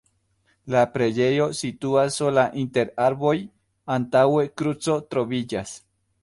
La 0.75 0.79
preĝejo 0.93 1.45
situas 1.57 2.17
sola 2.21 2.45
inter 2.63 2.89
arboj, 3.09 3.35
antaŭe 3.97 4.43
kruco 4.63 4.97
troviĝas. 5.13 5.77